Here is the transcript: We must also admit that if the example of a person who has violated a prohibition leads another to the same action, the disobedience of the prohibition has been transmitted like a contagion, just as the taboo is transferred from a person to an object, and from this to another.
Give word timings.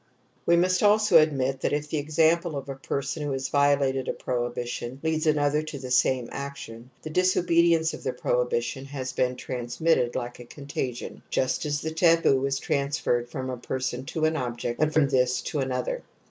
We 0.47 0.55
must 0.57 0.81
also 0.81 1.19
admit 1.19 1.61
that 1.61 1.73
if 1.73 1.87
the 1.87 1.99
example 1.99 2.57
of 2.57 2.67
a 2.67 2.73
person 2.73 3.21
who 3.21 3.33
has 3.33 3.49
violated 3.49 4.07
a 4.07 4.13
prohibition 4.13 4.99
leads 5.03 5.27
another 5.27 5.61
to 5.61 5.77
the 5.77 5.91
same 5.91 6.27
action, 6.31 6.89
the 7.03 7.11
disobedience 7.11 7.93
of 7.93 8.01
the 8.01 8.11
prohibition 8.11 8.85
has 8.85 9.13
been 9.13 9.35
transmitted 9.35 10.15
like 10.15 10.39
a 10.39 10.45
contagion, 10.45 11.21
just 11.29 11.67
as 11.67 11.81
the 11.81 11.91
taboo 11.91 12.43
is 12.47 12.57
transferred 12.57 13.29
from 13.29 13.51
a 13.51 13.57
person 13.57 14.03
to 14.05 14.25
an 14.25 14.35
object, 14.35 14.81
and 14.81 14.91
from 14.91 15.07
this 15.09 15.39
to 15.43 15.59
another. 15.59 16.01